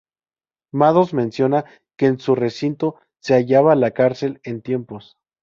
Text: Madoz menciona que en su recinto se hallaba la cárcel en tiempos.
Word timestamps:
Madoz 0.73 1.13
menciona 1.13 1.63
que 1.95 2.07
en 2.07 2.17
su 2.17 2.33
recinto 2.33 2.95
se 3.19 3.35
hallaba 3.35 3.75
la 3.75 3.91
cárcel 3.91 4.41
en 4.43 4.63
tiempos. 4.63 5.15